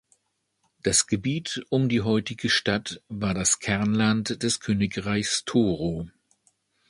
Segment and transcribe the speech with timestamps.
[0.81, 6.09] Das Gebiet um die heutige Stadt war das Kernland des Königreichs Toro.